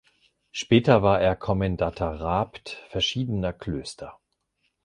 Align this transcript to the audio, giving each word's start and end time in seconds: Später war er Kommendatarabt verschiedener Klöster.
Später 0.49 1.03
war 1.03 1.21
er 1.21 1.35
Kommendatarabt 1.35 2.83
verschiedener 2.89 3.53
Klöster. 3.53 4.19